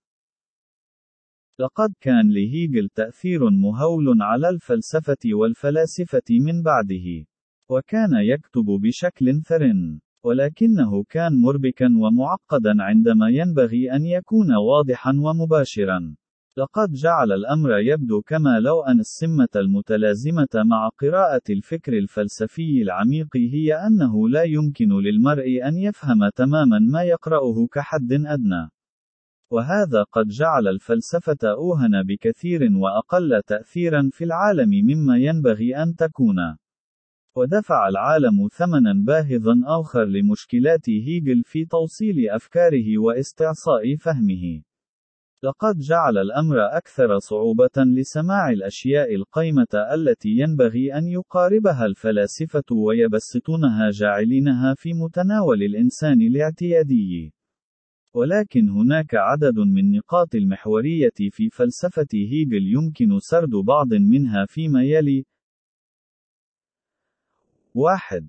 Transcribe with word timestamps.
لقد 1.59 1.93
كان 2.01 2.31
لهيجل 2.31 2.89
تأثير 2.89 3.49
مهول 3.49 4.21
على 4.21 4.49
الفلسفة 4.49 5.17
والفلاسفة 5.25 6.23
من 6.29 6.63
بعده. 6.63 7.25
وكان 7.69 8.13
يكتب 8.13 8.65
بشكل 8.65 9.41
ثر. 9.41 9.73
ولكنه 10.23 11.03
كان 11.03 11.41
مربكا 11.41 11.85
ومعقدا 11.85 12.83
عندما 12.83 13.29
ينبغي 13.29 13.91
أن 13.91 14.05
يكون 14.05 14.55
واضحا 14.55 15.11
ومباشرا. 15.11 16.15
لقد 16.57 16.91
جعل 16.91 17.31
الأمر 17.31 17.79
يبدو 17.79 18.21
كما 18.21 18.59
لو 18.59 18.81
أن 18.81 18.99
السمة 18.99 19.47
المتلازمة 19.55 20.47
مع 20.55 20.89
قراءة 21.01 21.41
الفكر 21.49 21.93
الفلسفي 21.93 22.81
العميق 22.81 23.37
هي 23.37 23.73
أنه 23.73 24.29
لا 24.29 24.43
يمكن 24.43 24.89
للمرء 24.89 25.67
أن 25.67 25.77
يفهم 25.77 26.29
تماما 26.35 26.79
ما 26.79 27.03
يقرأه 27.03 27.67
كحد 27.71 28.11
أدنى. 28.11 28.69
وهذا 29.51 30.03
قد 30.03 30.27
جعل 30.27 30.67
الفلسفة 30.67 31.37
أوهن 31.43 32.03
بكثير 32.03 32.69
وأقل 32.77 33.41
تأثيرا 33.47 34.09
في 34.11 34.23
العالم 34.23 34.69
مما 34.69 35.17
ينبغي 35.17 35.75
أن 35.75 35.95
تكون. 35.95 36.37
ودفع 37.37 37.87
العالم 37.87 38.47
ثمنا 38.47 38.93
باهظا 38.93 39.61
آخر 39.65 40.05
لمشكلات 40.05 40.89
هيجل 40.89 41.43
في 41.43 41.65
توصيل 41.65 42.29
أفكاره 42.29 42.97
واستعصاء 42.97 43.95
فهمه. 43.95 44.61
لقد 45.43 45.77
جعل 45.79 46.17
الأمر 46.17 46.77
أكثر 46.77 47.19
صعوبة 47.19 47.77
لسماع 47.77 48.49
الأشياء 48.49 49.15
القيمة 49.15 49.67
التي 49.93 50.29
ينبغي 50.29 50.93
أن 50.93 51.07
يقاربها 51.07 51.85
الفلاسفة 51.85 52.63
ويبسطونها 52.71 53.89
جاعلينها 53.91 54.73
في 54.77 54.93
متناول 54.93 55.63
الإنسان 55.63 56.21
الاعتيادي. 56.21 57.33
ولكن 58.13 58.69
هناك 58.69 59.15
عدد 59.15 59.59
من 59.59 59.91
نقاط 59.91 60.35
المحورية 60.35 61.29
في 61.31 61.49
فلسفة 61.49 62.07
هيجل 62.13 62.73
يمكن 62.73 63.19
سرد 63.19 63.49
بعض 63.49 63.93
منها 63.93 64.45
فيما 64.45 64.83
يلي: 64.83 65.25
1. 67.75 68.27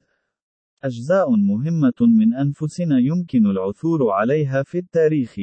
أجزاء 0.84 1.30
مهمة 1.30 2.00
من 2.00 2.34
أنفسنا 2.34 2.98
يمكن 2.98 3.46
العثور 3.46 4.10
عليها 4.10 4.62
في 4.62 4.78
التاريخ. 4.78 5.34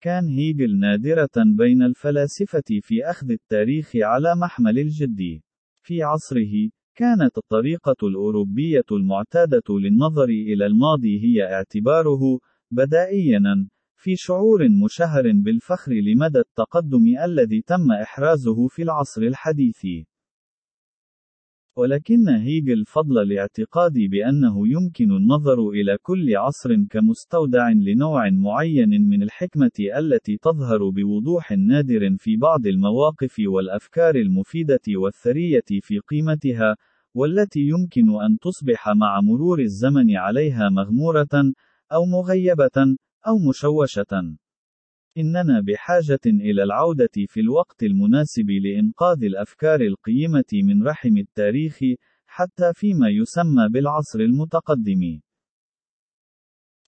كان 0.00 0.28
هيجل 0.28 0.78
نادرة 0.78 1.44
بين 1.56 1.82
الفلاسفة 1.82 2.80
في 2.82 3.04
أخذ 3.04 3.30
التاريخ 3.30 3.92
على 3.96 4.34
محمل 4.36 4.78
الجد. 4.78 5.40
في 5.82 6.02
عصره، 6.02 6.70
كانت 6.96 7.38
الطريقة 7.38 7.96
الأوروبية 8.02 8.88
المعتادة 8.92 9.68
للنظر 9.70 10.28
إلى 10.28 10.66
الماضي 10.66 11.20
هي 11.24 11.54
اعتباره 11.54 12.40
بدائيًا 12.70 13.68
في 13.96 14.16
شعور 14.16 14.68
مشهر 14.84 15.32
بالفخر 15.32 15.92
لمدى 15.92 16.38
التقدم 16.38 17.04
الذي 17.24 17.62
تم 17.62 17.92
إحرازه 17.92 18.68
في 18.68 18.82
العصر 18.82 19.22
الحديث. 19.22 20.07
ولكن 21.78 22.28
هيجل 22.28 22.84
فضل 22.84 23.18
الاعتقاد 23.18 23.92
بأنه 23.92 24.68
يمكن 24.68 25.12
النظر 25.12 25.68
إلى 25.68 25.98
كل 26.02 26.36
عصر 26.36 26.74
كمستودع 26.90 27.70
لنوع 27.70 28.30
معين 28.30 29.08
من 29.08 29.22
الحكمة 29.22 29.70
التي 29.98 30.36
تظهر 30.36 30.90
بوضوح 30.90 31.52
نادر 31.52 32.16
في 32.16 32.36
بعض 32.36 32.66
المواقف 32.66 33.36
والأفكار 33.46 34.14
المفيدة 34.16 34.80
والثرية 34.88 35.68
في 35.82 35.98
قيمتها، 35.98 36.76
والتي 37.14 37.60
يمكن 37.60 38.22
أن 38.22 38.38
تصبح 38.38 38.88
مع 38.88 39.20
مرور 39.20 39.60
الزمن 39.60 40.16
عليها 40.16 40.68
مغمورة، 40.68 41.52
أو 41.92 42.04
مغيبة، 42.04 42.96
أو 43.26 43.38
مشوشة. 43.48 44.38
إننا 45.16 45.60
بحاجة 45.60 46.24
إلى 46.26 46.62
العودة 46.62 47.10
في 47.26 47.40
الوقت 47.40 47.82
المناسب 47.82 48.50
لإنقاذ 48.50 49.24
الأفكار 49.24 49.80
القيمة 49.80 50.50
من 50.52 50.86
رحم 50.86 51.16
التاريخ، 51.16 51.78
حتى 52.26 52.72
فيما 52.74 53.08
يسمى 53.08 53.68
بالعصر 53.68 54.20
المتقدم. 54.20 55.20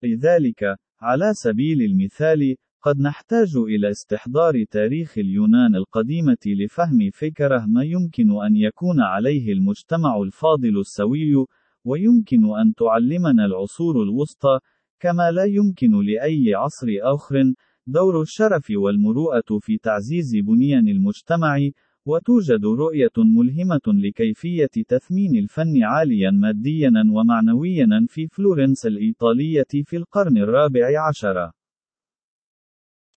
لذلك، 0.03 0.65
على 1.01 1.31
سبيل 1.35 1.83
المثال، 1.83 2.57
قد 2.83 3.01
نحتاج 3.01 3.57
إلى 3.57 3.91
استحضار 3.91 4.65
تاريخ 4.71 5.19
اليونان 5.19 5.75
القديمة 5.75 6.39
لفهم 6.47 7.11
فكرة 7.13 7.67
ما 7.67 7.85
يمكن 7.85 8.43
أن 8.47 8.57
يكون 8.57 9.01
عليه 9.01 9.53
المجتمع 9.53 10.23
الفاضل 10.23 10.81
السوي، 10.81 11.47
ويمكن 11.85 12.45
أن 12.45 12.75
تعلمنا 12.75 13.45
العصور 13.45 14.03
الوسطى، 14.03 14.59
كما 15.01 15.31
لا 15.31 15.45
يمكن 15.45 15.91
لأي 16.07 16.55
عصر 16.55 16.87
آخر، 17.03 17.55
دور 17.87 18.23
الشرف 18.23 18.67
والمروءة 18.71 19.59
في 19.61 19.79
تعزيز 19.79 20.37
بنيان 20.37 20.89
المجتمع، 20.89 21.59
وتوجد 22.07 22.65
رؤية 22.65 23.17
ملهمة 23.19 23.81
لكيفية 23.87 24.85
تثمين 24.89 25.37
الفن 25.37 25.83
عاليا 25.83 26.31
ماديا 26.31 26.93
ومعنويا 27.13 28.07
في 28.09 28.29
فلورنس 28.29 28.87
الإيطالية 28.87 29.85
في 29.85 29.97
القرن 29.97 30.39
الرابع 30.39 31.09
عشر. 31.09 31.51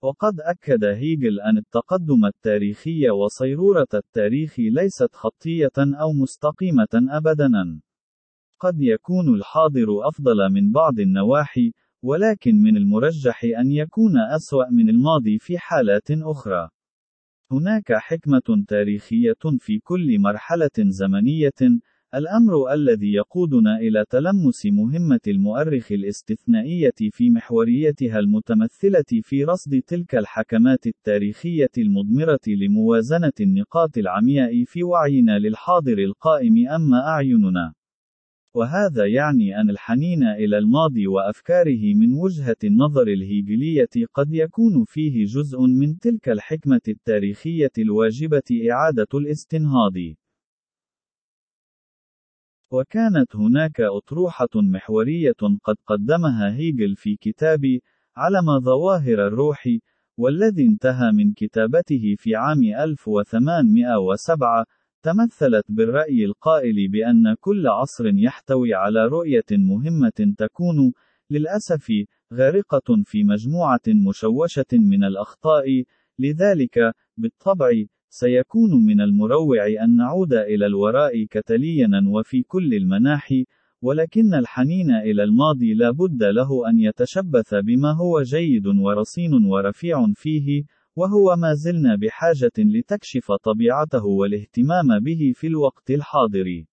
وقد 0.02 0.40
أكد 0.40 0.84
هيجل 0.84 1.40
أن 1.40 1.58
التقدم 1.58 2.24
التاريخي 2.24 3.10
وصيرورة 3.10 3.88
التاريخ 3.94 4.54
ليست 4.58 5.14
خطية 5.14 5.76
أو 5.78 6.12
مستقيمة 6.12 6.88
أبدًا. 6.94 7.80
قد 8.60 8.82
يكون 8.82 9.34
الحاضر 9.34 10.08
أفضل 10.08 10.52
من 10.52 10.72
بعض 10.72 11.00
النواحي، 11.00 11.72
ولكن 12.02 12.54
من 12.54 12.76
المرجح 12.76 13.44
أن 13.44 13.70
يكون 13.70 14.18
أسوأ 14.18 14.70
من 14.70 14.88
الماضي 14.88 15.38
في 15.38 15.58
حالات 15.58 16.10
أخرى. 16.10 16.68
هناك 17.52 17.92
حكمة 17.92 18.64
تاريخية 18.68 19.42
في 19.58 19.78
كل 19.78 20.18
مرحلة 20.18 20.70
زمنية، 20.78 21.80
الأمر 22.14 22.72
الذي 22.72 23.12
يقودنا 23.12 23.76
إلى 23.76 24.04
تلمس 24.10 24.66
مهمة 24.66 25.20
المؤرخ 25.28 25.92
الاستثنائية 25.92 26.94
في 27.10 27.30
محوريتها 27.30 28.18
المتمثلة 28.18 29.20
في 29.22 29.44
رصد 29.44 29.82
تلك 29.86 30.14
الحكمات 30.14 30.86
التاريخية 30.86 31.70
المضمرة 31.78 32.40
لموازنة 32.46 33.32
النقاط 33.40 33.98
العمياء 33.98 34.64
في 34.64 34.82
وعينا 34.82 35.38
للحاضر 35.38 35.98
القائم 35.98 36.68
أما 36.68 37.08
أعيننا. 37.08 37.74
وهذا 38.54 39.06
يعني 39.06 39.60
أن 39.60 39.70
الحنين 39.70 40.22
إلى 40.22 40.58
الماضي 40.58 41.06
وأفكاره 41.06 41.94
من 41.94 42.12
وجهة 42.12 42.56
النظر 42.64 43.02
الهيجلية 43.02 43.88
قد 44.14 44.34
يكون 44.34 44.84
فيه 44.84 45.24
جزء 45.24 45.60
من 45.60 45.98
تلك 45.98 46.28
الحكمة 46.28 46.80
التاريخية 46.88 47.70
الواجبة 47.78 48.42
إعادة 48.70 49.06
الاستنهاض. 49.14 49.92
وكانت 52.70 53.36
هناك 53.36 53.80
أطروحة 53.80 54.48
محورية 54.54 55.32
قد 55.64 55.76
قدمها 55.86 56.54
هيجل 56.54 56.96
في 56.96 57.16
كتاب 57.16 57.78
علم 58.16 58.60
ظواهر 58.60 59.26
الروح 59.26 59.68
والذي 60.18 60.66
انتهى 60.66 61.12
من 61.12 61.32
كتابته 61.32 62.14
في 62.18 62.34
عام 62.34 62.62
1807 62.62 64.66
تمثلت 65.02 65.64
بالرأي 65.68 66.24
القائل 66.24 66.88
بأن 66.88 67.34
كل 67.40 67.66
عصر 67.66 68.06
يحتوي 68.06 68.74
على 68.74 69.06
رؤية 69.06 69.50
مهمة 69.50 70.34
تكون 70.38 70.92
للأسف 71.30 71.92
غارقة 72.34 73.02
في 73.04 73.24
مجموعة 73.24 73.80
مشوشة 73.88 74.72
من 74.72 75.04
الأخطاء 75.04 75.84
لذلك 76.18 76.94
بالطبع 77.16 77.70
سيكون 78.08 78.84
من 78.84 79.00
المروع 79.00 79.66
أن 79.84 79.96
نعود 79.96 80.32
إلى 80.32 80.66
الوراء 80.66 81.24
كتلينا 81.24 82.02
وفي 82.08 82.42
كل 82.42 82.74
المناحي، 82.74 83.46
ولكن 83.82 84.34
الحنين 84.34 84.90
إلى 84.90 85.24
الماضي 85.24 85.74
لا 85.74 85.90
بد 85.90 86.22
له 86.22 86.70
أن 86.70 86.78
يتشبث 86.80 87.54
بما 87.54 87.92
هو 87.92 88.22
جيد 88.22 88.66
ورصين 88.66 89.44
ورفيع 89.44 90.06
فيه، 90.14 90.64
وهو 90.96 91.36
ما 91.36 91.54
زلنا 91.54 91.96
بحاجة 91.96 92.52
لتكشف 92.58 93.32
طبيعته 93.32 94.04
والاهتمام 94.04 95.00
به 95.00 95.32
في 95.34 95.46
الوقت 95.46 95.90
الحاضر. 95.90 96.64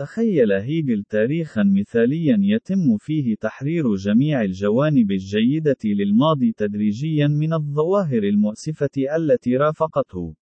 تخيل 0.00 0.52
هيجل 0.52 1.04
تاريخا 1.04 1.62
مثاليا 1.62 2.38
يتم 2.40 2.96
فيه 2.98 3.36
تحرير 3.40 3.94
جميع 3.94 4.42
الجوانب 4.42 5.10
الجيدة 5.10 5.76
للماضي 5.84 6.52
تدريجيا 6.52 7.26
من 7.26 7.52
الظواهر 7.52 8.22
المؤسفة 8.22 9.16
التي 9.16 9.56
رافقته. 9.56 10.34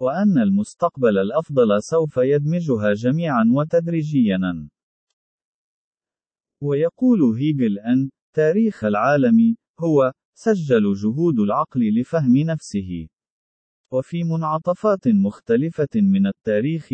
وأن 0.00 0.38
المستقبل 0.38 1.18
الأفضل 1.18 1.82
سوف 1.82 2.16
يدمجها 2.16 2.92
جميعا 2.92 3.44
وتدريجيا. 3.54 4.68
ويقول 6.62 7.22
هيجل 7.22 7.78
أن 7.78 8.10
تاريخ 8.34 8.84
العالم 8.84 9.56
هو 9.80 10.12
سجل 10.40 10.94
جهود 10.94 11.38
العقل 11.38 12.00
لفهم 12.00 12.36
نفسه. 12.36 13.08
وفي 13.92 14.24
منعطفات 14.24 15.08
مختلفة 15.08 15.88
من 15.94 16.26
التاريخ، 16.26 16.88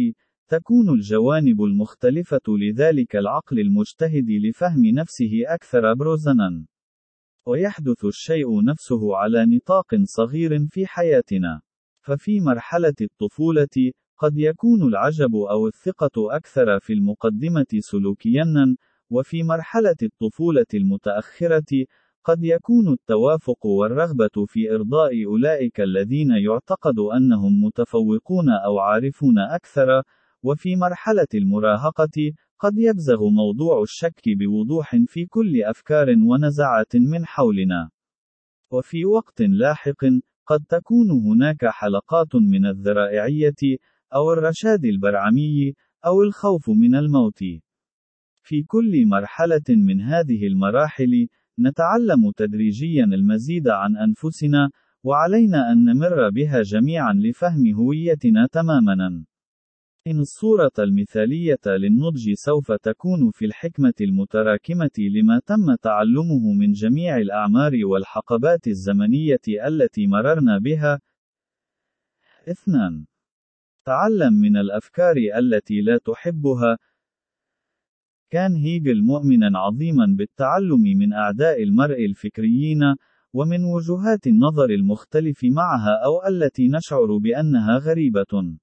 تكون 0.49 0.91
الجوانب 0.91 1.63
المختلفة 1.63 2.41
لذلك 2.49 3.17
العقل 3.17 3.61
المجتهد 3.61 4.31
لفهم 4.31 4.87
نفسه 4.87 5.43
أكثر 5.47 5.95
بروزنا. 5.95 6.67
ويحدث 7.47 8.05
الشيء 8.05 8.65
نفسه 8.65 9.17
على 9.17 9.47
نطاق 9.47 9.95
صغير 10.05 10.67
في 10.67 10.87
حياتنا. 10.87 11.61
ففي 12.01 12.41
مرحلة 12.41 12.95
الطفولة، 13.01 13.93
قد 14.17 14.39
يكون 14.39 14.83
العجب 14.83 15.35
أو 15.35 15.67
الثقة 15.67 16.37
أكثر 16.37 16.81
في 16.81 16.93
المقدمة 16.93 17.67
سلوكيًا، 17.79 18.77
وفي 19.11 19.43
مرحلة 19.43 19.97
الطفولة 20.03 20.67
المتأخرة، 20.75 21.85
قد 22.25 22.45
يكون 22.45 22.93
التوافق 22.93 23.67
والرغبة 23.67 24.47
في 24.47 24.75
إرضاء 24.75 25.25
أولئك 25.25 25.81
الذين 25.81 26.31
يعتقد 26.31 26.99
أنهم 27.17 27.65
متفوقون 27.65 28.51
أو 28.51 28.79
عارفون 28.79 29.39
أكثر، 29.39 30.03
وفي 30.43 30.77
مرحلة 30.77 31.27
المراهقة، 31.35 32.33
قد 32.59 32.79
يبزغ 32.79 33.29
موضوع 33.29 33.83
الشك 33.83 34.23
بوضوح 34.27 34.97
في 35.07 35.27
كل 35.27 35.63
أفكار 35.63 36.09
ونزعات 36.11 36.97
من 36.97 37.27
حولنا. 37.27 37.91
وفي 38.71 39.05
وقت 39.05 39.41
لاحق، 39.41 40.05
قد 40.47 40.65
تكون 40.69 41.11
هناك 41.11 41.67
حلقات 41.67 42.35
من 42.37 42.67
الذرائعية، 42.67 43.79
أو 44.15 44.33
الرشاد 44.33 44.85
البرعمي، 44.85 45.75
أو 46.07 46.23
الخوف 46.23 46.71
من 46.71 46.95
الموت. 46.95 47.39
في 48.43 48.63
كل 48.63 49.07
مرحلة 49.07 49.69
من 49.69 50.01
هذه 50.01 50.47
المراحل، 50.47 51.29
نتعلم 51.59 52.31
تدريجيا 52.37 53.05
المزيد 53.05 53.69
عن 53.69 53.97
أنفسنا، 53.97 54.71
وعلينا 55.05 55.73
أن 55.73 55.85
نمر 55.85 56.31
بها 56.31 56.63
جميعا 56.63 57.13
لفهم 57.13 57.75
هويتنا 57.75 58.47
تماما. 58.53 59.25
إن 60.07 60.21
الصورة 60.21 60.73
المثالية 60.79 61.61
للنضج 61.67 62.33
سوف 62.33 62.73
تكون 62.73 63.31
في 63.31 63.45
الحكمة 63.45 63.95
المتراكمة 64.01 64.91
لما 64.99 65.41
تم 65.47 65.75
تعلمه 65.75 66.53
من 66.59 66.73
جميع 66.73 67.17
الأعمار 67.17 67.73
والحقبات 67.85 68.67
الزمنية 68.67 69.67
التي 69.67 70.07
مررنا 70.07 70.59
بها. 70.59 71.01
2. 72.49 73.07
تعلم 73.85 74.35
من 74.35 74.57
الأفكار 74.57 75.17
التي 75.39 75.81
لا 75.81 75.99
تحبها. 75.99 76.79
كان 78.31 78.55
هيجل 78.57 79.03
مؤمنا 79.03 79.59
عظيما 79.59 80.07
بالتعلم 80.19 80.83
من 80.99 81.13
أعداء 81.13 81.63
المرء 81.63 82.05
الفكريين، 82.05 82.81
ومن 83.33 83.65
وجهات 83.65 84.27
النظر 84.27 84.71
المختلف 84.71 85.45
معها 85.45 86.05
أو 86.05 86.27
التي 86.29 86.69
نشعر 86.69 87.19
بأنها 87.19 87.79
غريبة. 87.79 88.57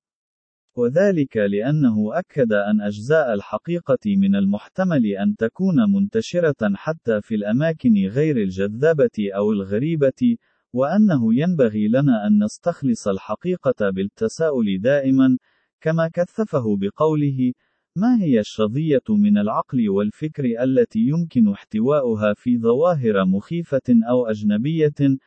وذلك 0.78 1.38
لأنه 1.38 2.20
أكد 2.20 2.54
أن 2.54 2.82
أجزاء 2.82 3.34
الحقيقة 3.34 4.06
من 4.06 4.36
المحتمل 4.36 5.06
أن 5.06 5.36
تكون 5.36 5.76
منتشرة 5.96 6.72
حتى 6.76 7.22
في 7.22 7.36
الأماكن 7.36 7.94
غير 8.08 8.38
الجذابة 8.38 9.18
أو 9.36 9.52
الغريبة، 9.52 10.38
وأنه 10.74 11.36
ينبغي 11.36 11.88
لنا 11.88 12.28
أن 12.28 12.44
نستخلص 12.44 13.08
الحقيقة 13.08 13.90
بالتساؤل 13.90 14.80
دائما، 14.82 15.38
كما 15.82 16.10
كثفه 16.14 16.78
بقوله: 16.78 17.52
ما 17.96 18.22
هي 18.22 18.40
الشظية 18.40 19.04
من 19.10 19.38
العقل 19.38 19.90
والفكر 19.90 20.46
التي 20.64 21.00
يمكن 21.00 21.52
احتواؤها 21.52 22.34
في 22.34 22.58
ظواهر 22.58 23.26
مخيفة 23.26 23.82
أو 24.10 24.26
أجنبية؟ 24.26 25.18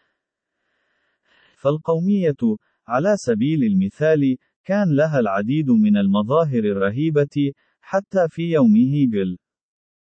فالقومية، 1.57 2.57
على 2.89 3.17
سبيل 3.17 3.65
المثال، 3.65 4.37
كان 4.65 4.97
لها 4.97 5.21
العديد 5.21 5.71
من 5.71 5.97
المظاهر 5.97 6.59
الرهيبة، 6.59 7.53
حتى 7.81 8.29
في 8.29 8.53
يوم 8.53 8.77
هيجل. 8.77 9.39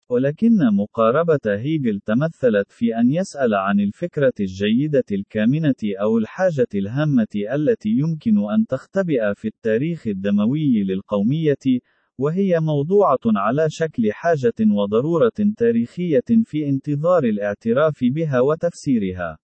ولكن 0.09 0.53
مقاربة 0.73 1.41
هيجل 1.47 2.01
تمثلت 2.01 2.73
في 2.73 2.97
أن 2.97 3.11
يسأل 3.11 3.55
عن 3.55 3.81
الفكرة 3.81 4.33
الجيدة 4.41 5.05
الكامنة 5.13 5.75
أو 6.01 6.19
الحاجة 6.19 6.69
الهامة 6.75 7.27
التي 7.55 7.89
يمكن 7.89 8.39
أن 8.39 8.67
تختبئ 8.67 9.35
في 9.35 9.49
التاريخ 9.49 10.07
الدموي 10.07 10.85
للقومية، 10.85 11.81
وهي 12.19 12.61
موضوعة 12.61 13.19
على 13.27 13.67
شكل 13.71 14.13
حاجة 14.13 14.55
وضرورة 14.61 15.33
تاريخية 15.57 16.45
في 16.45 16.69
انتظار 16.69 17.25
الاعتراف 17.25 17.99
بها 18.03 18.41
وتفسيرها. 18.41 19.39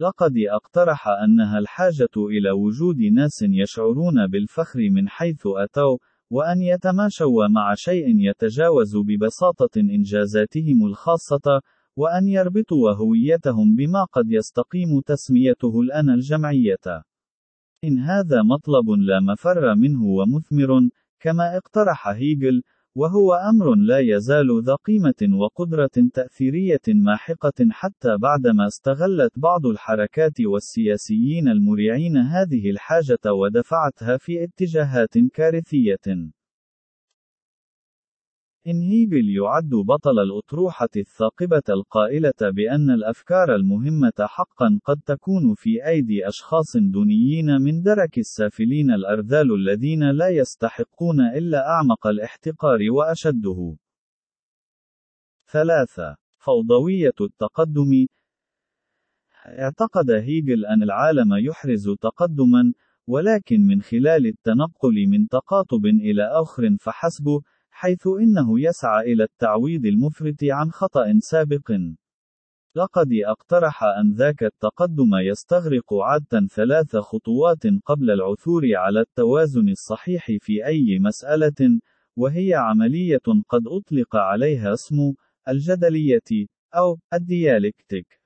لقد 0.00 0.32
اقترح 0.50 1.08
أنها 1.08 1.58
الحاجة 1.58 2.14
إلى 2.16 2.50
وجود 2.50 3.00
ناس 3.00 3.42
يشعرون 3.42 4.26
بالفخر 4.26 4.78
من 4.90 5.08
حيث 5.08 5.42
أتوا، 5.46 5.98
وأن 6.30 6.62
يتماشوا 6.62 7.48
مع 7.48 7.74
شيء 7.74 8.06
يتجاوز 8.08 8.96
ببساطة 8.96 9.80
إنجازاتهم 9.80 10.86
الخاصة، 10.86 11.60
وأن 11.96 12.28
يربطوا 12.28 12.92
هويتهم 12.92 13.76
بما 13.76 14.04
قد 14.04 14.30
يستقيم 14.30 15.00
تسميته 15.06 15.80
الأنا 15.80 16.14
الجمعية. 16.14 17.04
إن 17.84 17.98
هذا 17.98 18.42
مطلب 18.42 18.90
لا 18.90 19.20
مفر 19.20 19.74
منه 19.74 20.04
ومثمر، 20.04 20.88
كما 21.20 21.56
اقترح 21.56 22.08
هيجل، 22.08 22.62
وهو 22.94 23.34
أمر 23.34 23.74
لا 23.74 23.98
يزال 23.98 24.62
ذا 24.64 24.74
قيمة 24.74 25.38
وقدرة 25.40 25.90
تأثيرية 26.14 26.80
ماحقة 26.88 27.66
حتى 27.70 28.16
بعدما 28.16 28.66
استغلت 28.66 29.38
بعض 29.38 29.66
الحركات 29.66 30.40
والسياسيين 30.40 31.48
المريعين 31.48 32.16
هذه 32.16 32.70
الحاجة 32.70 33.32
ودفعتها 33.32 34.16
في 34.16 34.44
اتجاهات 34.44 35.18
كارثية. 35.34 36.37
إن 38.68 38.82
هيجل 38.82 39.28
يعد 39.36 39.70
بطل 39.70 40.18
الأطروحة 40.18 40.88
الثاقبة 40.96 41.62
القائلة 41.68 42.40
بأن 42.40 42.90
الأفكار 42.90 43.54
المهمة 43.54 44.12
حقا 44.20 44.80
قد 44.84 45.00
تكون 45.06 45.54
في 45.54 45.86
أيدي 45.86 46.28
أشخاص 46.28 46.76
دونيين 46.76 47.46
من 47.46 47.82
درك 47.82 48.18
السافلين 48.18 48.90
الأرذال 48.90 49.54
الذين 49.54 50.10
لا 50.10 50.28
يستحقون 50.28 51.20
إلا 51.20 51.68
أعمق 51.68 52.06
الاحتقار 52.06 52.78
وأشده. 52.90 53.76
3. 55.52 56.16
فوضوية 56.38 57.18
التقدم 57.20 58.06
اعتقد 59.46 60.10
هيجل 60.10 60.66
أن 60.66 60.82
العالم 60.82 61.34
يحرز 61.34 61.90
تقدما، 62.00 62.72
ولكن 63.06 63.60
من 63.60 63.82
خلال 63.82 64.26
التنقل 64.26 65.06
من 65.08 65.28
تقاطب 65.28 65.86
إلى 65.86 66.22
آخر 66.22 66.76
فحسب، 66.80 67.40
حيث 67.80 68.06
إنه 68.06 68.60
يسعى 68.60 69.12
إلى 69.12 69.24
التعويض 69.24 69.86
المفرط 69.86 70.36
عن 70.42 70.70
خطأ 70.70 71.18
سابق. 71.18 71.72
لقد 72.76 73.08
اقترح 73.12 73.84
أن 73.84 74.12
ذاك 74.12 74.42
التقدم 74.42 75.14
يستغرق 75.14 75.94
عادة 75.94 76.46
ثلاث 76.46 76.96
خطوات 76.96 77.62
قبل 77.84 78.10
العثور 78.10 78.62
على 78.74 79.00
التوازن 79.00 79.68
الصحيح 79.68 80.26
في 80.40 80.66
أي 80.66 80.98
مسألة، 80.98 81.80
وهي 82.16 82.54
عملية 82.54 83.26
قد 83.48 83.62
أطلق 83.66 84.16
عليها 84.16 84.72
اسم 84.72 84.96
الجدلية 85.48 86.46
أو 86.74 86.98
الديالكتيك. 87.14 88.20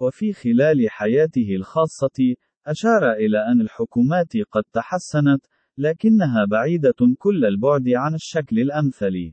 وفي 0.00 0.32
خلال 0.32 0.90
حياته 0.90 1.56
الخاصة، 1.56 2.34
أشار 2.66 3.12
إلى 3.12 3.38
أن 3.52 3.60
الحكومات 3.60 4.36
قد 4.50 4.64
تحسنت، 4.72 5.46
لكنها 5.78 6.44
بعيدة 6.44 6.94
كل 7.18 7.44
البعد 7.44 7.88
عن 7.88 8.14
الشكل 8.14 8.58
الأمثل. 8.58 9.32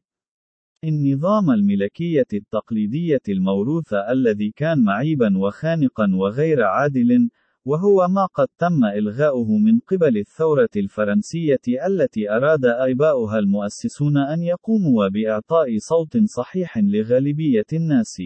النظام 0.83 1.51
الملكية 1.51 2.27
التقليدية 2.33 3.21
الموروث 3.29 3.93
الذي 3.93 4.51
كان 4.55 4.83
معيبا 4.83 5.37
وخانقا 5.37 6.11
وغير 6.15 6.63
عادل، 6.63 7.29
وهو 7.65 8.07
ما 8.07 8.25
قد 8.25 8.47
تم 8.57 8.85
إلغاؤه 8.85 9.57
من 9.57 9.79
قبل 9.79 10.17
الثورة 10.17 10.69
الفرنسية 10.75 11.61
التي 11.87 12.31
أراد 12.31 12.65
آباؤها 12.65 13.39
المؤسسون 13.39 14.17
أن 14.17 14.43
يقوموا 14.43 15.07
بإعطاء 15.07 15.77
صوت 15.77 16.17
صحيح 16.17 16.77
لغالبية 16.77 17.69
الناس. 17.73 18.21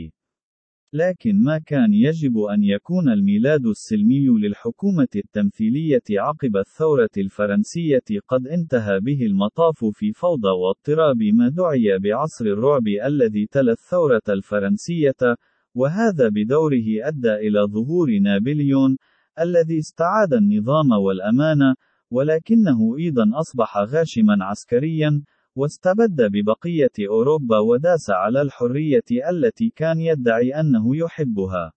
لكن 0.95 1.43
ما 1.43 1.59
كان 1.59 1.93
يجب 1.93 2.37
أن 2.37 2.63
يكون 2.63 3.09
الميلاد 3.09 3.65
السلمي 3.65 4.27
للحكومة 4.27 5.07
التمثيلية 5.15 6.01
عقب 6.11 6.57
الثورة 6.57 7.09
الفرنسية 7.17 8.03
قد 8.27 8.47
انتهى 8.47 8.99
به 8.99 9.25
المطاف 9.25 9.85
في 9.93 10.13
فوضى 10.13 10.49
واضطراب 10.49 11.23
ما 11.23 11.49
دعي 11.49 11.99
بعصر 11.99 12.45
الرعب 12.45 12.87
الذي 12.87 13.47
تلا 13.51 13.71
الثورة 13.71 14.21
الفرنسية، 14.29 15.37
وهذا 15.75 16.29
بدوره 16.29 16.85
أدى 17.03 17.33
إلى 17.33 17.59
ظهور 17.59 18.19
نابليون، 18.19 18.97
الذي 19.39 19.79
استعاد 19.79 20.33
النظام 20.33 20.91
والأمانة، 20.91 21.75
ولكنه 22.11 22.97
أيضا 22.99 23.23
أصبح 23.39 23.77
غاشما 23.77 24.37
عسكريا، 24.45 25.23
واستبد 25.55 26.21
ببقية 26.21 27.07
أوروبا 27.09 27.59
وداس 27.59 28.09
على 28.09 28.41
الحرية 28.41 29.29
التي 29.29 29.69
كان 29.69 29.99
يدعي 29.99 30.59
أنه 30.59 30.97
يحبها. 30.97 31.71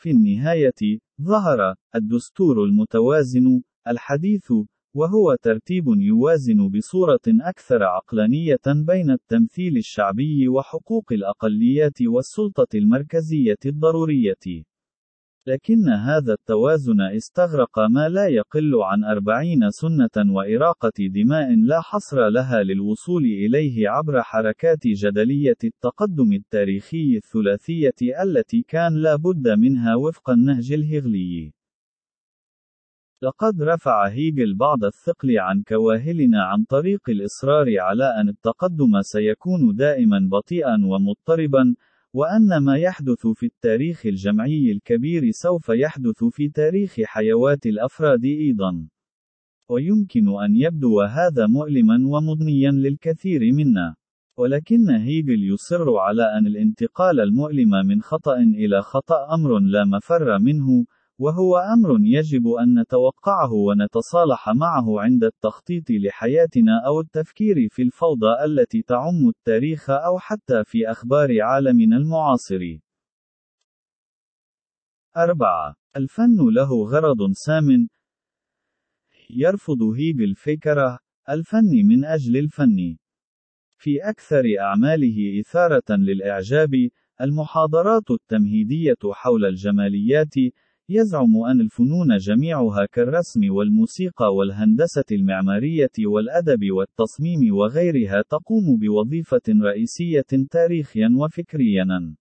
في 0.00 0.10
النهاية، 0.10 0.98
ظهر 1.22 1.74
الدستور 1.94 2.64
المتوازن 2.64 3.62
الحديث، 3.88 4.52
وهو 4.94 5.36
ترتيب 5.42 5.84
يوازن 5.88 6.68
بصورة 6.68 7.20
أكثر 7.26 7.82
عقلانية 7.82 8.60
بين 8.66 9.10
التمثيل 9.10 9.76
الشعبي 9.76 10.48
وحقوق 10.48 11.12
الأقليات 11.12 12.02
والسلطة 12.02 12.68
المركزية 12.74 13.58
الضرورية. 13.66 14.64
لكن 15.48 15.88
هذا 15.88 16.32
التوازن 16.32 17.00
استغرق 17.00 17.78
ما 17.78 18.08
لا 18.08 18.26
يقل 18.26 18.74
عن 18.74 19.04
أربعين 19.04 19.70
سنة 19.70 20.34
وإراقة 20.34 20.92
دماء 20.98 21.56
لا 21.56 21.80
حصر 21.80 22.28
لها 22.28 22.62
للوصول 22.62 23.22
إليه 23.24 23.88
عبر 23.88 24.22
حركات 24.22 24.86
جدلية 24.86 25.56
التقدم 25.64 26.32
التاريخي 26.32 27.16
الثلاثية 27.16 28.22
التي 28.22 28.62
كان 28.62 28.94
لا 28.94 29.16
بد 29.16 29.48
منها 29.48 29.94
وفق 29.94 30.30
النهج 30.30 30.72
الهغلي. 30.72 31.52
لقد 33.22 33.62
رفع 33.62 34.08
هيجل 34.08 34.54
بعض 34.54 34.84
الثقل 34.84 35.38
عن 35.38 35.62
كواهلنا 35.68 36.44
عن 36.44 36.64
طريق 36.64 37.00
الإصرار 37.08 37.80
على 37.80 38.20
أن 38.20 38.28
التقدم 38.28 39.02
سيكون 39.02 39.74
دائما 39.74 40.28
بطيئا 40.32 40.76
ومضطربا، 40.84 41.74
وأن 42.18 42.64
ما 42.64 42.76
يحدث 42.76 43.26
في 43.26 43.46
التاريخ 43.46 44.06
الجمعي 44.06 44.72
الكبير 44.72 45.30
سوف 45.30 45.68
يحدث 45.68 46.24
في 46.24 46.48
تاريخ 46.48 46.94
حيوات 47.04 47.66
الأفراد 47.66 48.24
أيضًا. 48.24 48.88
ويمكن 49.70 50.28
أن 50.44 50.56
يبدو 50.56 51.00
هذا 51.00 51.46
مؤلمًا 51.46 51.94
ومضنيًا 51.94 52.70
للكثير 52.70 53.40
منا. 53.52 53.94
ولكن 54.38 54.90
هيجل 54.90 55.52
يصر 55.52 55.96
على 55.96 56.22
أن 56.38 56.46
الانتقال 56.46 57.20
المؤلم 57.20 57.70
من 57.86 58.02
خطأ 58.02 58.36
إلى 58.36 58.82
خطأ 58.82 59.34
أمر 59.34 59.58
لا 59.58 59.84
مفر 59.84 60.38
منه، 60.38 60.84
وهو 61.20 61.56
أمر 61.58 61.96
يجب 62.00 62.48
أن 62.48 62.80
نتوقعه 62.80 63.52
ونتصالح 63.52 64.48
معه 64.48 65.00
عند 65.00 65.24
التخطيط 65.24 65.90
لحياتنا 65.90 66.86
أو 66.86 67.00
التفكير 67.00 67.68
في 67.70 67.82
الفوضى 67.82 68.44
التي 68.44 68.82
تعم 68.82 69.28
التاريخ 69.28 69.90
أو 69.90 70.18
حتى 70.18 70.64
في 70.64 70.90
أخبار 70.90 71.42
عالمنا 71.42 71.96
المعاصر. 71.96 72.78
4. 75.16 75.76
الفن 75.96 76.54
له 76.54 76.84
غرض 76.84 77.32
سام. 77.32 77.88
يرفض 79.30 79.82
هيجل 79.82 80.34
فكرة 80.34 80.98
الفن 81.28 81.86
من 81.86 82.04
أجل 82.04 82.36
الفن. 82.36 82.96
في 83.78 84.10
أكثر 84.10 84.44
أعماله 84.60 85.40
إثارة 85.40 85.96
للإعجاب، 85.96 86.70
المحاضرات 87.20 88.10
التمهيدية 88.10 88.98
حول 89.12 89.44
الجماليات، 89.44 90.34
يزعم 90.90 91.36
أن 91.50 91.60
الفنون 91.60 92.16
جميعها 92.16 92.86
كالرسم 92.92 93.40
والموسيقى 93.50 94.34
والهندسة 94.34 95.04
المعمارية 95.12 95.90
والأدب 96.06 96.70
والتصميم 96.70 97.54
وغيرها 97.56 98.22
تقوم 98.22 98.76
بوظيفة 98.78 99.42
رئيسية 99.48 100.46
تاريخيا 100.50 101.08
وفكريا. 101.16 102.14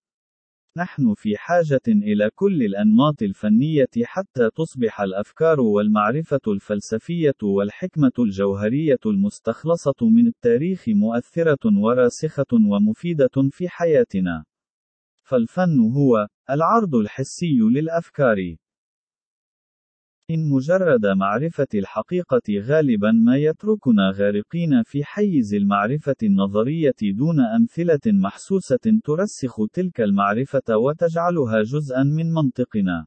نحن 0.77 1.13
في 1.13 1.37
حاجة 1.37 1.81
إلى 1.87 2.29
كل 2.35 2.63
الأنماط 2.63 3.21
الفنية 3.21 3.89
حتى 4.03 4.49
تصبح 4.55 5.01
الأفكار 5.01 5.59
والمعرفة 5.61 6.41
الفلسفية 6.47 7.39
والحكمة 7.43 8.11
الجوهرية 8.19 8.99
المستخلصة 9.05 10.09
من 10.09 10.27
التاريخ 10.27 10.83
مؤثرة 10.87 11.81
وراسخة 11.83 12.53
ومفيدة 12.53 13.49
في 13.51 13.69
حياتنا. 13.69 14.43
فالفن 15.23 15.79
هو 15.79 16.27
العرض 16.49 16.95
الحسي 16.95 17.59
للأفكار. 17.59 18.37
إن 20.31 20.49
مجرد 20.49 21.05
معرفة 21.05 21.67
الحقيقة 21.75 22.41
غالبا 22.59 23.11
ما 23.11 23.37
يتركنا 23.37 24.11
غارقين 24.15 24.83
في 24.83 25.03
حيز 25.03 25.53
المعرفة 25.53 26.15
النظرية 26.23 26.95
دون 27.01 27.39
أمثلة 27.39 27.99
محسوسة 28.05 28.99
ترسخ 29.03 29.55
تلك 29.73 30.01
المعرفة 30.01 30.77
وتجعلها 30.77 31.61
جزءا 31.63 32.03
من 32.03 32.33
منطقنا. 32.33 33.05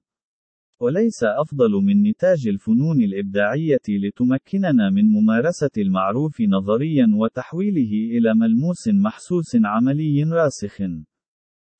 وليس 0.80 1.24
أفضل 1.24 1.70
من 1.70 2.02
نتاج 2.02 2.48
الفنون 2.48 3.00
الإبداعية 3.00 3.86
لتمكننا 3.88 4.90
من 4.90 5.04
ممارسة 5.12 5.70
المعروف 5.78 6.40
نظريا 6.40 7.06
وتحويله 7.14 8.18
إلى 8.18 8.34
ملموس 8.34 8.88
محسوس 8.88 9.56
عملي 9.64 10.22
راسخ. 10.22 10.80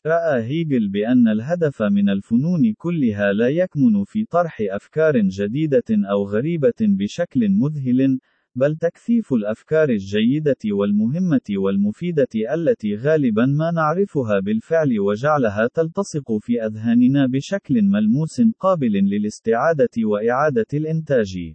رأى 0.07 0.43
هيجل 0.43 0.89
بأن 0.89 1.29
الهدف 1.29 1.83
من 1.83 2.09
الفنون 2.09 2.75
كلها 2.79 3.33
لا 3.33 3.49
يكمن 3.49 4.05
في 4.05 4.25
طرح 4.25 4.59
أفكار 4.61 5.19
جديدة 5.19 5.85
أو 6.11 6.25
غريبة 6.25 6.81
بشكل 6.81 7.49
مذهل، 7.49 8.19
بل 8.55 8.77
تكثيف 8.77 9.33
الأفكار 9.33 9.89
الجيدة 9.89 10.57
والمهمة 10.73 11.41
والمفيدة 11.51 12.29
التي 12.55 12.95
غالبا 12.97 13.47
ما 13.47 13.71
نعرفها 13.71 14.41
بالفعل 14.41 15.01
وجعلها 15.01 15.69
تلتصق 15.75 16.39
في 16.41 16.67
أذهاننا 16.67 17.27
بشكل 17.27 17.83
ملموس 17.83 18.41
قابل 18.59 18.93
للاستعادة 18.93 20.05
وإعادة 20.05 20.67
الإنتاج. 20.75 21.55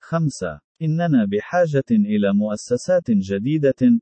5. 0.00 0.60
إننا 0.82 1.24
بحاجة 1.24 1.90
إلى 1.90 2.34
مؤسسات 2.34 3.10
جديدة، 3.10 4.00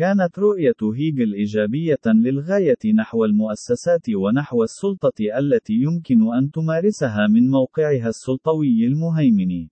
كانت 0.00 0.38
رؤية 0.38 0.80
هيجل 0.96 1.34
إيجابية 1.34 2.04
للغاية 2.06 2.92
نحو 2.94 3.24
المؤسسات 3.24 4.10
ونحو 4.14 4.62
السلطة 4.62 5.38
التي 5.38 5.72
يمكن 5.72 6.34
أن 6.34 6.50
تمارسها 6.50 7.26
من 7.26 7.50
موقعها 7.50 8.08
السلطوي 8.08 8.86
المهيمن. 8.86 9.68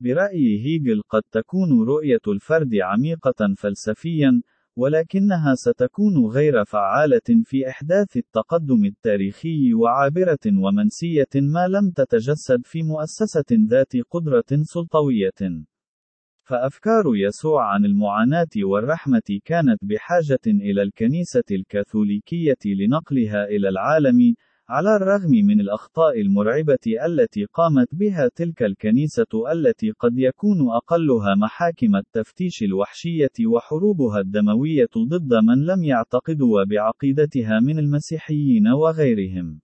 برأي 0.00 0.64
هيجل 0.64 1.02
قد 1.08 1.22
تكون 1.32 1.82
رؤية 1.82 2.20
الفرد 2.28 2.74
عميقة 2.74 3.54
فلسفيًا، 3.56 4.42
ولكنها 4.76 5.54
ستكون 5.54 6.26
غير 6.26 6.64
فعالة 6.64 7.28
في 7.44 7.68
إحداث 7.68 8.16
التقدم 8.16 8.84
التاريخي 8.84 9.74
وعابرة 9.74 10.46
ومنسية 10.46 11.34
ما 11.34 11.68
لم 11.68 11.90
تتجسد 11.90 12.60
في 12.64 12.82
مؤسسة 12.82 13.66
ذات 13.70 13.92
قدرة 14.10 14.62
سلطوية. 14.62 15.40
فأفكار 16.50 17.04
يسوع 17.16 17.74
عن 17.74 17.84
المعاناة 17.84 18.48
والرحمة 18.64 19.40
كانت 19.44 19.78
بحاجة 19.82 20.46
إلى 20.46 20.82
الكنيسة 20.82 21.44
الكاثوليكية 21.50 22.62
لنقلها 22.66 23.44
إلى 23.44 23.68
العالم، 23.68 24.34
على 24.68 24.96
الرغم 24.96 25.30
من 25.30 25.60
الأخطاء 25.60 26.20
المرعبة 26.20 26.86
التي 27.06 27.44
قامت 27.44 27.88
بها 27.92 28.28
تلك 28.34 28.62
الكنيسة 28.62 29.52
التي 29.52 29.90
قد 29.90 30.18
يكون 30.18 30.70
أقلها 30.70 31.34
محاكم 31.34 31.96
التفتيش 31.96 32.62
الوحشية 32.62 33.46
وحروبها 33.46 34.20
الدموية 34.20 34.94
ضد 35.08 35.34
من 35.34 35.66
لم 35.66 35.84
يعتقدوا 35.84 36.64
بعقيدتها 36.64 37.60
من 37.60 37.78
المسيحيين 37.78 38.68
وغيرهم. 38.68 39.60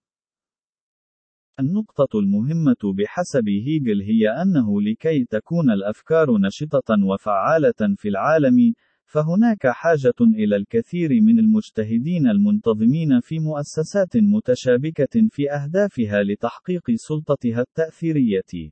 النقطة 1.61 2.19
المهمة 2.19 2.77
بحسب 2.99 3.49
هيجل 3.49 4.03
هي 4.03 4.29
أنه 4.29 4.83
لكي 4.83 5.25
تكون 5.25 5.71
الأفكار 5.71 6.39
نشطة 6.39 7.05
وفعالة 7.05 7.95
في 7.97 8.09
العالم، 8.09 8.75
فهناك 9.05 9.67
حاجة 9.67 10.15
إلى 10.21 10.57
الكثير 10.57 11.11
من 11.23 11.39
المجتهدين 11.39 12.27
المنتظمين 12.27 13.21
في 13.21 13.39
مؤسسات 13.39 14.17
متشابكة 14.17 15.29
في 15.31 15.53
أهدافها 15.53 16.23
لتحقيق 16.23 16.91
سلطتها 16.95 17.61
التأثيرية. 17.61 18.71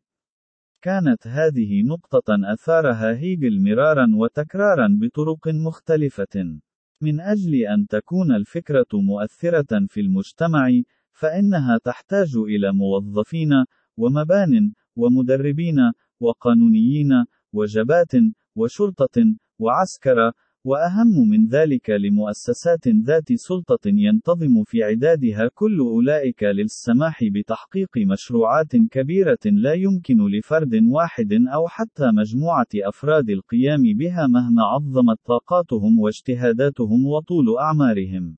كانت 0.82 1.26
هذه 1.26 1.82
نقطة 1.82 2.52
أثارها 2.52 3.16
هيجل 3.16 3.62
مرارا 3.62 4.06
وتكرارا 4.14 4.98
بطرق 5.00 5.48
مختلفة. 5.48 6.60
من 7.02 7.20
أجل 7.20 7.54
أن 7.54 7.86
تكون 7.86 8.32
الفكرة 8.32 8.86
مؤثرة 8.94 9.86
في 9.88 10.00
المجتمع، 10.00 10.68
فإنها 11.14 11.78
تحتاج 11.84 12.36
إلى 12.36 12.72
موظفين، 12.72 13.50
ومبان، 13.96 14.72
ومدربين، 14.96 15.78
وقانونيين، 16.20 17.10
وجبات، 17.52 18.12
وشرطة، 18.56 19.36
وعسكر، 19.58 20.32
وأهم 20.64 21.28
من 21.28 21.46
ذلك 21.46 21.90
لمؤسسات 21.90 22.88
ذات 22.88 23.32
سلطة 23.32 23.86
ينتظم 23.86 24.64
في 24.64 24.82
عدادها 24.82 25.50
كل 25.54 25.78
أولئك 25.78 26.42
للسماح 26.42 27.24
بتحقيق 27.24 27.98
مشروعات 27.98 28.76
كبيرة 28.90 29.38
لا 29.44 29.72
يمكن 29.72 30.26
لفرد 30.26 30.74
واحد 30.74 31.32
أو 31.54 31.68
حتى 31.68 32.10
مجموعة 32.12 32.66
أفراد 32.74 33.30
القيام 33.30 33.82
بها 33.82 34.26
مهما 34.26 34.62
عظمت 34.62 35.18
طاقاتهم 35.24 35.98
واجتهاداتهم 35.98 37.06
وطول 37.06 37.58
أعمارهم. 37.58 38.36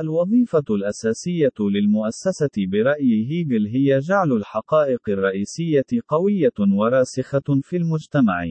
الوظيفة 0.00 0.64
الأساسية 0.70 1.52
للمؤسسة 1.60 2.50
برأي 2.58 3.26
هيجل 3.30 3.66
هي 3.66 3.98
جعل 3.98 4.32
الحقائق 4.32 5.08
الرئيسية 5.08 5.86
قوية 6.08 6.52
وراسخة 6.78 7.60
في 7.62 7.76
المجتمع. 7.76 8.44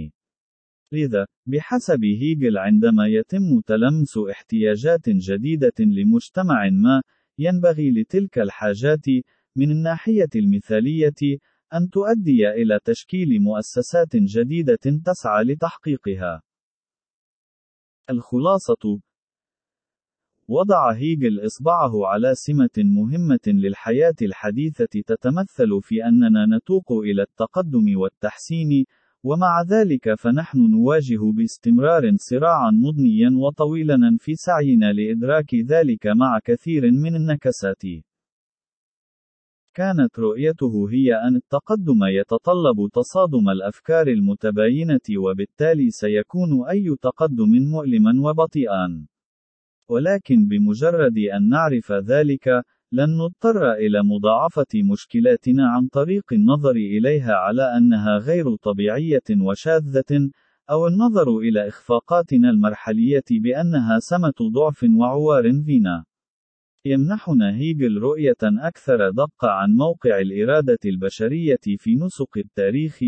لذا، 0.94 1.28
بحسب 1.46 2.04
هيجل 2.04 2.58
عندما 2.58 3.08
يتم 3.08 3.62
تلمس 3.66 4.18
احتياجات 4.32 5.10
جديدة 5.10 5.74
لمجتمع 5.80 6.70
ما، 6.70 7.02
ينبغي 7.40 7.92
لتلك 7.92 8.40
الحاجات، 8.40 9.06
من 9.56 9.72
الناحية 9.72 10.30
المثالية، 10.36 11.40
أن 11.74 11.90
تؤدي 11.90 12.50
إلى 12.50 12.80
تشكيل 12.84 13.42
مؤسسات 13.42 14.16
جديدة 14.16 14.80
تسعى 15.06 15.44
لتحقيقها. 15.44 16.42
الخلاصة 18.10 19.02
وضع 20.50 20.92
هيجل 20.92 21.46
إصبعه 21.46 22.08
على 22.08 22.36
سمة 22.36 22.70
مهمة 22.78 23.40
للحياة 23.48 24.16
الحديثة 24.22 25.02
تتمثل 25.06 25.82
في 25.82 26.06
أننا 26.06 26.58
نتوق 26.58 26.92
إلى 26.92 27.22
التقدم 27.22 27.98
والتحسين، 28.00 28.86
ومع 29.24 29.62
ذلك 29.62 30.14
فنحن 30.16 30.72
نواجه 30.72 31.32
باستمرار 31.36 32.16
صراعًا 32.16 32.72
مضنيًا 32.72 33.30
وطويلًا 33.38 34.18
في 34.20 34.36
سعينا 34.36 34.94
لإدراك 34.94 35.56
ذلك 35.56 36.08
مع 36.08 36.40
كثير 36.44 36.92
من 36.92 37.16
النكسات. 37.16 37.84
كانت 39.74 40.20
رؤيته 40.20 40.90
هي 40.92 41.16
أن 41.16 41.36
التقدم 41.36 42.04
يتطلب 42.20 42.90
تصادم 42.94 43.50
الأفكار 43.50 44.08
المتباينة 44.08 45.08
وبالتالي 45.18 45.90
سيكون 45.90 46.68
أي 46.70 46.96
تقدم 47.02 47.52
مؤلمًا 47.72 48.30
وبطيئًا. 48.30 49.08
ولكن 49.90 50.48
بمجرد 50.48 51.18
أن 51.18 51.50
نعرف 51.50 51.92
ذلك، 51.92 52.48
لن 52.92 53.18
نضطر 53.18 53.72
إلى 53.72 54.04
مضاعفة 54.04 54.82
مشكلاتنا 54.92 55.68
عن 55.68 55.88
طريق 55.88 56.34
النظر 56.34 56.72
إليها 56.72 57.34
على 57.34 57.78
أنها 57.78 58.18
غير 58.18 58.56
طبيعية 58.56 59.28
وشاذة، 59.42 60.30
أو 60.70 60.88
النظر 60.88 61.38
إلى 61.38 61.68
إخفاقاتنا 61.68 62.50
المرحلية 62.50 63.24
بأنها 63.32 64.00
سمة 64.00 64.52
ضعف 64.54 64.86
وعوار 65.00 65.44
فينا. 65.66 66.06
يمنحنا 66.86 67.56
هيجل 67.56 67.98
رؤية 67.98 68.42
أكثر 68.44 69.10
دقة 69.10 69.50
عن 69.50 69.70
موقع 69.72 70.20
الإرادة 70.20 70.80
البشرية 70.86 71.66
في 71.78 71.96
نسق 71.96 72.38
التاريخ، 72.38 73.00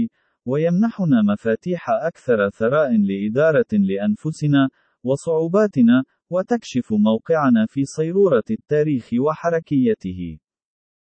ويمنحنا 0.46 1.22
مفاتيح 1.22 1.89
أكثر 1.89 2.50
ثراء 2.50 2.98
لإدارة 2.98 3.72
لأنفسنا 3.72 4.70
وصعوباتنا، 5.04 6.04
وتكشف 6.30 6.94
موقعنا 6.94 7.65
في 7.65 7.86
صيرورة 7.86 8.44
التاريخ 8.50 9.10
وحركيته. 9.20 10.38